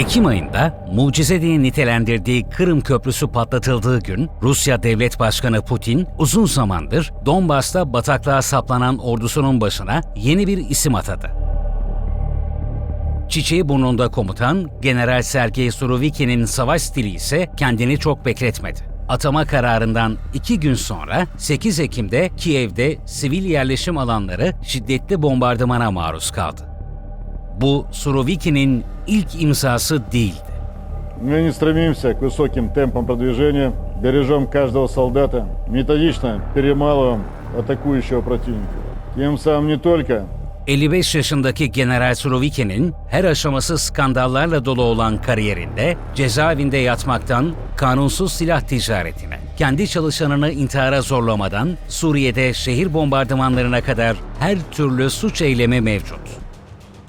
Ekim 0.00 0.26
ayında 0.26 0.86
mucize 0.92 1.42
diye 1.42 1.62
nitelendirdiği 1.62 2.48
Kırım 2.48 2.80
Köprüsü 2.80 3.28
patlatıldığı 3.28 4.00
gün 4.00 4.30
Rusya 4.42 4.82
Devlet 4.82 5.20
Başkanı 5.20 5.64
Putin 5.64 6.06
uzun 6.18 6.46
zamandır 6.46 7.12
Donbas'ta 7.26 7.92
bataklığa 7.92 8.42
saplanan 8.42 8.98
ordusunun 8.98 9.60
başına 9.60 10.00
yeni 10.16 10.46
bir 10.46 10.58
isim 10.58 10.94
atadı. 10.94 11.30
Çiçeği 13.28 13.68
burnunda 13.68 14.08
komutan 14.08 14.70
General 14.82 15.22
Sergey 15.22 15.70
Surovikin'in 15.70 16.44
savaş 16.44 16.82
stili 16.82 17.10
ise 17.10 17.50
kendini 17.56 17.98
çok 17.98 18.26
bekletmedi. 18.26 18.80
Atama 19.08 19.44
kararından 19.44 20.16
iki 20.34 20.60
gün 20.60 20.74
sonra 20.74 21.26
8 21.36 21.80
Ekim'de 21.80 22.30
Kiev'de 22.36 22.98
sivil 23.06 23.44
yerleşim 23.44 23.98
alanları 23.98 24.52
şiddetli 24.62 25.22
bombardımana 25.22 25.90
maruz 25.90 26.30
kaldı 26.30 26.69
Bu 27.61 27.85
Surovikin'in 27.91 28.83
ilk 29.07 29.41
imzası 29.41 30.11
değildi. 30.11 30.55
Мы 31.21 31.41
не 31.41 31.51
стремимся 31.53 32.13
к 32.13 32.21
высоким 32.21 32.73
темпам 32.73 33.05
продвижения, 33.05 33.71
бережем 34.03 34.47
каждого 34.47 34.87
солдата, 34.87 35.47
методично 35.69 36.41
перемалываем 36.53 37.23
атакующего 37.57 38.21
противника. 38.21 38.75
Тем 39.15 39.37
самым 39.37 39.67
не 39.67 39.77
только 39.77 40.25
55 40.67 41.15
yaşındaki 41.15 41.71
General 41.71 42.15
Surovikin'in 42.15 42.93
her 43.09 43.23
aşaması 43.23 43.77
skandallarla 43.77 44.65
dolu 44.65 44.81
olan 44.81 45.21
kariyerinde 45.21 45.97
cezaevinde 46.15 46.77
yatmaktan 46.77 47.53
kanunsuz 47.75 48.33
silah 48.33 48.61
ticaretine, 48.61 49.39
kendi 49.57 49.87
çalışanını 49.87 50.51
intihara 50.51 51.01
zorlamadan 51.01 51.77
Suriye'de 51.87 52.53
şehir 52.53 52.93
bombardımanlarına 52.93 53.81
kadar 53.81 54.15
her 54.39 54.57
türlü 54.71 55.09
suç 55.09 55.41
eylemi 55.41 55.81
mevcut. 55.81 56.19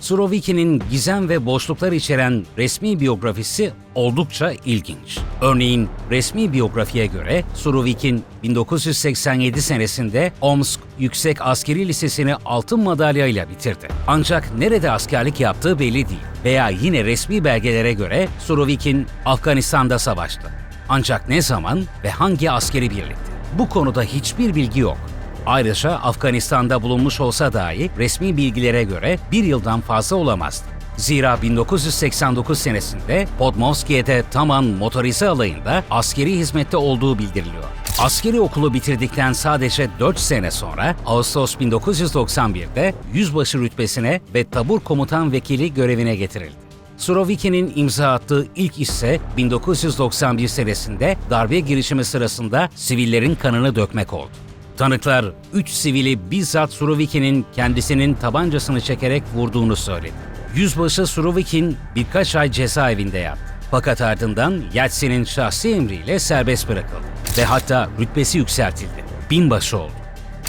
Surovikin'in 0.02 0.84
gizem 0.92 1.30
ve 1.30 1.46
boşluklar 1.46 1.92
içeren 1.92 2.46
resmi 2.58 3.00
biyografisi 3.00 3.72
oldukça 3.96 4.52
ilginç. 4.66 5.20
Örneğin 5.42 5.90
resmi 6.10 6.54
biyografiye 6.54 7.06
göre 7.06 7.44
Surovikin 7.56 8.24
1987 8.44 9.62
senesinde 9.62 10.32
Omsk 10.42 10.80
Yüksek 11.00 11.42
Askeri 11.42 11.88
Lisesi'ni 11.88 12.36
altın 12.36 12.80
madalyayla 12.80 13.50
bitirdi. 13.50 13.88
Ancak 14.08 14.58
nerede 14.58 14.92
askerlik 14.92 15.40
yaptığı 15.40 15.80
belli 15.80 16.10
değil. 16.10 16.22
Veya 16.46 16.70
yine 16.70 17.04
resmi 17.04 17.44
belgelere 17.44 17.94
göre 17.94 18.28
Surovikin 18.40 19.08
Afganistan'da 19.26 20.00
savaştı. 20.00 20.52
Ancak 20.90 21.30
ne 21.30 21.42
zaman 21.42 21.82
ve 22.04 22.10
hangi 22.10 22.52
askeri 22.52 22.90
birlikte? 22.90 23.32
Bu 23.58 23.70
konuda 23.70 24.04
hiçbir 24.04 24.56
bilgi 24.56 24.80
yok. 24.80 25.11
Ayrıca 25.46 25.92
Afganistan'da 25.92 26.82
bulunmuş 26.82 27.20
olsa 27.20 27.54
dahi 27.54 27.92
resmi 27.98 28.38
bilgilere 28.38 28.84
göre 28.84 29.20
bir 29.32 29.44
yıldan 29.44 29.82
fazla 29.82 30.16
olamazdı. 30.16 30.66
Zira 30.98 31.42
1989 31.42 32.60
senesinde 32.60 33.28
Podmovskiye'de 33.40 34.24
Taman 34.32 34.64
motorize 34.64 35.30
alayında 35.30 35.84
askeri 35.90 36.32
hizmette 36.32 36.78
olduğu 36.78 37.20
bildiriliyor. 37.20 37.64
Askeri 38.00 38.42
okulu 38.42 38.74
bitirdikten 38.74 39.34
sadece 39.34 39.90
4 40.00 40.20
sene 40.20 40.52
sonra 40.52 40.96
Ağustos 41.06 41.56
1991'de 41.56 42.94
yüzbaşı 43.14 43.60
rütbesine 43.60 44.22
ve 44.34 44.44
tabur 44.44 44.80
komutan 44.80 45.32
vekili 45.32 45.74
görevine 45.74 46.16
getirildi. 46.16 46.56
Surovikin'in 46.98 47.74
imza 47.76 48.14
attığı 48.14 48.48
ilk 48.56 48.80
ise 48.80 49.20
1991 49.38 50.48
senesinde 50.48 51.18
darbe 51.30 51.60
girişimi 51.60 52.06
sırasında 52.06 52.70
sivillerin 52.76 53.36
kanını 53.36 53.76
dökmek 53.76 54.14
oldu. 54.14 54.51
Tanıklar 54.78 55.26
3 55.54 55.70
sivili 55.70 56.32
bizzat 56.32 56.72
Surovikin'in 56.72 57.46
kendisinin 57.56 58.14
tabancasını 58.14 58.82
çekerek 58.82 59.24
vurduğunu 59.36 59.76
söyledi. 59.76 60.14
Yüzbaşı 60.56 61.08
Surovikin 61.08 61.78
birkaç 61.96 62.36
ay 62.36 62.52
cezaevinde 62.52 63.18
yattı. 63.18 63.42
Fakat 63.72 64.02
ardından 64.02 64.64
Yeltsin'in 64.74 65.24
şahsi 65.24 65.70
emriyle 65.70 66.20
serbest 66.20 66.70
bırakıldı 66.70 67.06
ve 67.38 67.46
hatta 67.46 67.90
rütbesi 68.00 68.38
yükseltildi. 68.38 69.06
Binbaşı 69.32 69.78
oldu. 69.78 69.92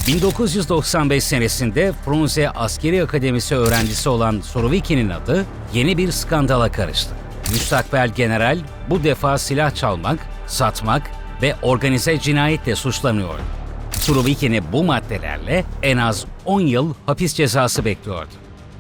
1995 0.06 1.25
senesinde 1.25 1.93
Frunze 2.04 2.50
Askeri 2.50 3.03
Akademisi 3.03 3.56
öğrencisi 3.56 4.09
olan 4.09 4.41
Surovikin'in 4.41 5.10
adı 5.10 5.44
yeni 5.75 5.99
bir 5.99 6.12
skandala 6.12 6.72
karıştı. 6.72 7.10
Müstakbel 7.50 8.09
general 8.09 8.59
bu 8.91 9.04
defa 9.04 9.39
silah 9.39 9.75
çalmak, 9.75 10.19
satmak 10.47 11.10
ve 11.43 11.54
organize 11.62 12.21
cinayetle 12.21 12.77
suçlanıyordu. 12.77 13.62
Surovikin'i 14.03 14.73
bu 14.73 14.85
maddelerle 14.85 15.65
en 15.83 15.97
az 15.97 16.25
10 16.45 16.61
yıl 16.61 16.95
hapis 17.07 17.35
cezası 17.35 17.85
bekliyordu. 17.85 18.31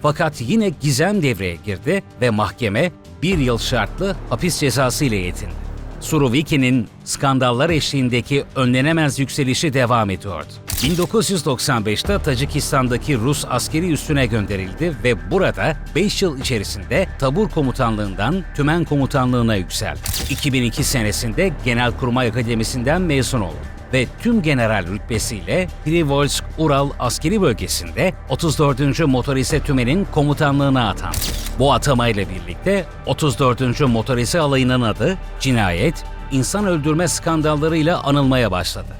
Fakat 0.02 0.40
yine 0.40 0.68
gizem 0.68 1.22
devreye 1.22 1.56
girdi 1.64 2.02
ve 2.20 2.30
mahkeme 2.30 2.92
bir 3.22 3.38
yıl 3.38 3.58
şartlı 3.58 4.16
hapis 4.30 4.60
cezası 4.60 5.04
ile 5.04 5.16
yetindi. 5.16 5.52
Surovikin'in 6.00 6.88
skandallar 7.04 7.70
eşliğindeki 7.70 8.44
önlenemez 8.56 9.18
yükselişi 9.18 9.72
devam 9.72 10.10
ediyordu. 10.10 10.52
1995'te 10.68 12.18
Tacikistan'daki 12.18 13.18
Rus 13.18 13.44
askeri 13.50 13.92
üssüne 13.92 14.26
gönderildi 14.26 14.96
ve 15.04 15.30
burada 15.30 15.76
5 15.94 16.22
yıl 16.22 16.40
içerisinde 16.40 17.08
tabur 17.18 17.48
komutanlığından 17.50 18.44
tümen 18.56 18.84
komutanlığına 18.84 19.54
yükseldi. 19.56 20.00
2002 20.30 20.84
senesinde 20.84 21.52
Genelkurmay 21.64 22.28
Akademisi'nden 22.28 23.02
mezun 23.02 23.40
oldu 23.40 23.71
ve 23.92 24.06
tüm 24.22 24.42
general 24.42 24.86
rütbesiyle 24.86 25.68
Privolsk 25.84 26.44
Ural 26.58 26.90
askeri 26.98 27.42
bölgesinde 27.42 28.14
34. 28.28 29.00
Motorize 29.06 29.60
Tümen'in 29.60 30.04
komutanlığına 30.04 30.90
atandı. 30.90 31.16
Bu 31.58 31.72
atamayla 31.72 32.24
birlikte 32.28 32.84
34. 33.06 33.80
Motorize 33.80 34.40
Alayı'nın 34.40 34.82
adı 34.82 35.18
cinayet, 35.40 36.04
insan 36.32 36.66
öldürme 36.66 37.08
skandallarıyla 37.08 38.02
anılmaya 38.02 38.50
başladı. 38.50 38.96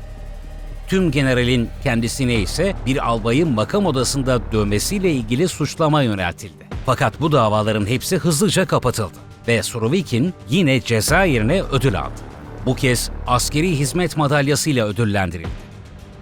Tüm 0.89 1.11
generalin 1.11 1.69
kendisine 1.83 2.35
ise 2.35 2.75
bir 2.87 3.07
albayın 3.09 3.53
makam 3.53 3.87
odasında 3.87 4.53
dövmesiyle 4.53 5.13
ilgili 5.13 5.49
suçlama 5.49 6.03
yöneltildi. 6.03 6.65
Fakat 6.87 7.21
bu 7.21 7.33
davaların 7.33 7.87
hepsi 7.87 8.17
hızlıca 8.17 8.67
kapatıldı 8.67 9.19
ve 9.49 9.63
Surovikin 9.63 10.35
yine 10.49 10.81
ceza 10.81 11.25
yerine 11.25 11.63
ödül 11.63 12.01
aldı. 12.01 12.32
Bu 12.67 12.75
kez 12.75 13.11
askeri 13.27 13.79
hizmet 13.79 14.17
madalyasıyla 14.17 14.87
ödüllendirildi. 14.87 15.49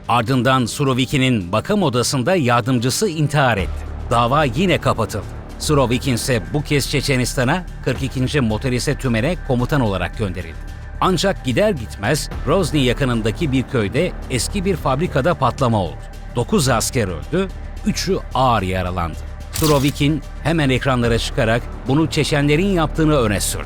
Ardından 0.09 0.67
Surovikin'in 0.67 1.45
makam 1.45 1.83
odasında 1.83 2.37
yardımcısı 2.37 3.09
intihar 3.09 3.57
etti. 3.57 3.85
Dava 4.11 4.45
yine 4.45 4.79
kapatıldı. 4.79 5.25
Surovikin 5.59 6.15
ise 6.15 6.43
bu 6.53 6.63
kez 6.63 6.91
Çeçenistan'a 6.91 7.67
42. 7.85 8.41
Motorize 8.41 8.95
Tümen'e 8.95 9.37
komutan 9.49 9.81
olarak 9.81 10.19
gönderildi. 10.19 10.59
Ancak 11.01 11.45
gider 11.45 11.71
gitmez 11.71 12.31
Grozny 12.47 12.85
yakınındaki 12.85 13.53
bir 13.53 13.63
köyde 13.63 14.13
eski 14.31 14.65
bir 14.65 14.77
fabrikada 14.77 15.35
patlama 15.35 15.83
oldu. 15.83 15.99
9 16.37 16.69
asker 16.69 17.09
öldü, 17.09 17.49
3'ü 17.87 18.19
ağır 18.35 18.63
yaralandı. 18.63 19.19
Surovikin 19.53 20.23
hemen 20.43 20.71
ekranlara 20.71 21.19
çıkarak 21.19 21.63
bunu 21.89 22.11
Çeçenlerin 22.11 22.67
yaptığını 22.67 23.17
öne 23.17 23.41
sürdü. 23.41 23.65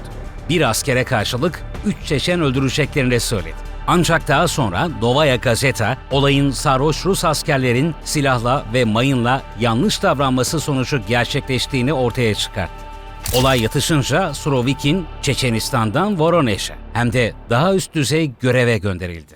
Bir 0.49 0.71
askere 0.71 1.05
karşılık 1.05 1.63
3 1.87 1.97
Çeçen 2.07 2.41
öldüreceklerini 2.41 3.21
söyledi. 3.21 3.75
Ancak 3.87 4.29
daha 4.29 4.49
sonra 4.49 4.89
Novaya 4.89 5.37
Gazeta 5.37 5.97
olayın 6.11 6.51
sarhoş 6.51 7.07
Rus 7.07 7.25
askerlerin 7.25 7.95
silahla 8.05 8.65
ve 8.75 8.85
mayınla 8.85 9.43
yanlış 9.61 10.03
davranması 10.03 10.61
sonucu 10.61 11.01
gerçekleştiğini 11.09 11.93
ortaya 11.93 12.35
çıkarttı. 12.35 12.85
Olay 13.35 13.63
yatışınca 13.63 14.35
Surovikin 14.35 15.07
Çeçenistan'dan 15.23 16.21
Voronezh'e 16.21 16.75
hem 16.93 17.13
de 17.13 17.33
daha 17.51 17.75
üst 17.75 17.95
düzey 17.95 18.33
göreve 18.41 18.79
gönderildi. 18.79 19.35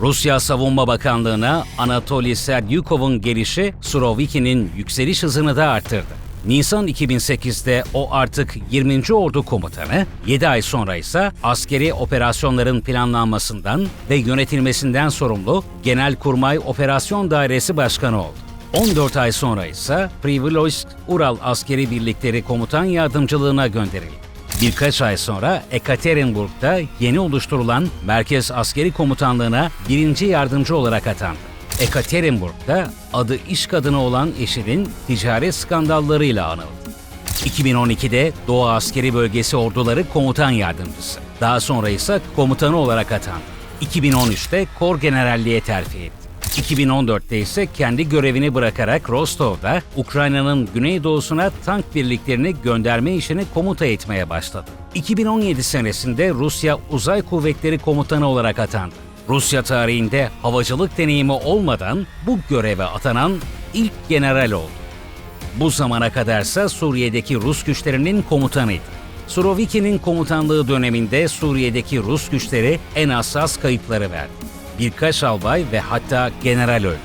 Rusya 0.00 0.40
Savunma 0.40 0.86
Bakanlığı'na 0.86 1.64
Anatoly 1.78 2.34
Serdyukov'un 2.34 3.20
gelişi 3.20 3.74
Surovikin'in 3.80 4.72
yükseliş 4.76 5.22
hızını 5.22 5.56
da 5.56 5.68
arttırdı. 5.68 6.17
Nisan 6.48 6.88
2008'de 6.88 7.84
o 7.94 8.12
artık 8.12 8.56
20. 8.70 9.14
Ordu 9.14 9.42
Komutanı, 9.42 10.06
7 10.26 10.48
ay 10.48 10.62
sonra 10.62 10.96
ise 10.96 11.32
askeri 11.42 11.94
operasyonların 11.94 12.80
planlanmasından 12.80 13.86
ve 14.10 14.16
yönetilmesinden 14.16 15.08
sorumlu 15.08 15.64
Genelkurmay 15.82 16.58
Operasyon 16.58 17.30
Dairesi 17.30 17.76
Başkanı 17.76 18.20
oldu. 18.22 18.36
14 18.72 19.16
ay 19.16 19.32
sonra 19.32 19.66
ise 19.66 20.10
Privilovsk 20.22 20.88
Ural 21.08 21.36
Askeri 21.42 21.90
Birlikleri 21.90 22.42
Komutan 22.42 22.84
Yardımcılığına 22.84 23.66
gönderildi. 23.66 24.18
Birkaç 24.62 25.02
ay 25.02 25.16
sonra 25.16 25.62
Ekaterinburg'da 25.70 26.80
yeni 27.00 27.20
oluşturulan 27.20 27.88
Merkez 28.06 28.50
Askeri 28.50 28.92
Komutanlığı'na 28.92 29.70
birinci 29.88 30.26
yardımcı 30.26 30.76
olarak 30.76 31.06
atandı. 31.06 31.47
Ekaterinburg'da 31.80 32.90
adı 33.12 33.38
iş 33.48 33.66
kadını 33.66 34.00
olan 34.00 34.30
eşinin 34.40 34.88
ticaret 35.06 35.54
skandallarıyla 35.54 36.50
anıldı. 36.50 36.68
2012'de 37.44 38.32
Doğu 38.46 38.68
Askeri 38.68 39.14
Bölgesi 39.14 39.56
Orduları 39.56 40.08
Komutan 40.12 40.50
Yardımcısı. 40.50 41.20
Daha 41.40 41.60
sonra 41.60 41.88
ise 41.88 42.20
komutanı 42.36 42.76
olarak 42.76 43.12
atandı. 43.12 43.42
2013'te 43.82 44.66
Kor 44.78 45.00
Generalliğe 45.00 45.60
terfi 45.60 45.98
etti. 45.98 46.28
2014'te 46.42 47.38
ise 47.38 47.66
kendi 47.66 48.08
görevini 48.08 48.54
bırakarak 48.54 49.10
Rostov'da 49.10 49.82
Ukrayna'nın 49.96 50.68
güneydoğusuna 50.74 51.50
tank 51.64 51.94
birliklerini 51.94 52.54
gönderme 52.62 53.12
işini 53.14 53.44
komuta 53.54 53.86
etmeye 53.86 54.30
başladı. 54.30 54.70
2017 54.94 55.62
senesinde 55.62 56.30
Rusya 56.30 56.78
Uzay 56.90 57.22
Kuvvetleri 57.22 57.78
Komutanı 57.78 58.26
olarak 58.26 58.58
atandı. 58.58 59.07
Rusya 59.28 59.62
tarihinde 59.62 60.30
havacılık 60.42 60.98
deneyimi 60.98 61.32
olmadan 61.32 62.06
bu 62.26 62.38
göreve 62.48 62.84
atanan 62.84 63.32
ilk 63.74 63.92
general 64.08 64.50
oldu. 64.50 64.70
Bu 65.56 65.70
zamana 65.70 66.12
kadarsa 66.12 66.68
Suriye'deki 66.68 67.36
Rus 67.36 67.64
güçlerinin 67.64 68.22
komutanıydı. 68.22 68.82
Suroviki'nin 69.26 69.98
komutanlığı 69.98 70.68
döneminde 70.68 71.28
Suriye'deki 71.28 71.98
Rus 71.98 72.30
güçleri 72.30 72.78
en 72.96 73.08
hassas 73.08 73.56
kayıpları 73.56 74.10
verdi. 74.10 74.32
Birkaç 74.78 75.24
albay 75.24 75.64
ve 75.72 75.80
hatta 75.80 76.30
general 76.42 76.84
öldü. 76.84 76.98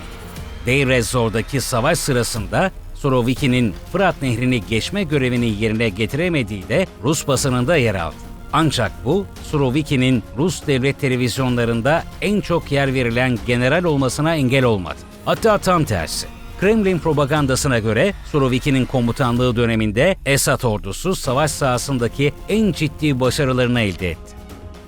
Deir 0.65 0.87
ez-Zor'daki 0.87 1.61
savaş 1.61 1.99
sırasında 1.99 2.71
Suroviki'nin 2.95 3.73
Fırat 3.91 4.21
Nehri'ni 4.21 4.65
geçme 4.65 5.03
görevini 5.03 5.61
yerine 5.63 5.89
getiremediği 5.89 6.67
de 6.69 6.87
Rus 7.03 7.27
basınında 7.27 7.77
yer 7.77 7.95
aldı. 7.95 8.32
Ancak 8.53 8.91
bu, 9.05 9.25
Suroviki'nin 9.43 10.23
Rus 10.37 10.67
devlet 10.67 10.99
televizyonlarında 10.99 12.03
en 12.21 12.41
çok 12.41 12.71
yer 12.71 12.93
verilen 12.93 13.39
general 13.47 13.83
olmasına 13.83 14.35
engel 14.35 14.63
olmadı. 14.63 14.97
Hatta 15.25 15.57
tam 15.57 15.83
tersi. 15.83 16.27
Kremlin 16.59 16.99
propagandasına 16.99 17.79
göre 17.79 18.13
Suroviki'nin 18.31 18.85
komutanlığı 18.85 19.55
döneminde 19.55 20.15
Esad 20.25 20.63
ordusu 20.63 21.15
savaş 21.15 21.51
sahasındaki 21.51 22.33
en 22.49 22.71
ciddi 22.71 23.19
başarılarını 23.19 23.81
elde 23.81 24.11
etti. 24.11 24.33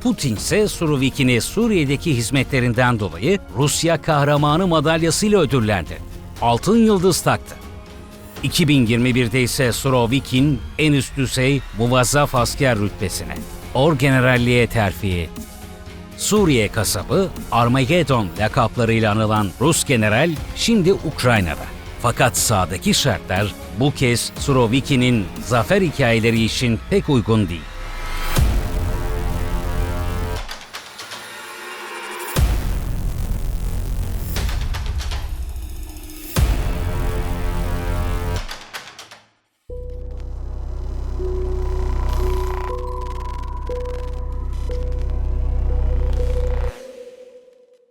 Putin 0.01 0.35
ise 0.35 0.67
Suroviki'ni 0.67 1.41
Suriye'deki 1.41 2.17
hizmetlerinden 2.17 2.99
dolayı 2.99 3.39
Rusya 3.57 4.01
kahramanı 4.01 4.67
madalyasıyla 4.67 5.39
ödüllendirdi. 5.39 6.01
Altın 6.41 6.77
yıldız 6.77 7.21
taktı. 7.21 7.55
2021'de 8.43 9.41
ise 9.41 9.71
Surovikin 9.71 10.59
en 10.77 10.93
üst 10.93 11.17
düzey 11.17 11.61
muvazzaf 11.77 12.35
asker 12.35 12.79
rütbesine, 12.79 13.35
orgeneralliğe 13.75 14.67
terfi. 14.67 15.29
Suriye 16.17 16.67
kasabı 16.67 17.29
Armageddon 17.51 18.27
lakaplarıyla 18.39 19.11
anılan 19.11 19.49
Rus 19.61 19.85
general 19.85 20.31
şimdi 20.55 20.93
Ukrayna'da. 20.93 21.65
Fakat 22.01 22.37
sahadaki 22.37 22.93
şartlar 22.93 23.55
bu 23.79 23.91
kez 23.91 24.31
Suroviki'nin 24.39 25.25
zafer 25.45 25.81
hikayeleri 25.81 26.43
için 26.43 26.79
pek 26.89 27.09
uygun 27.09 27.49
değil. 27.49 27.61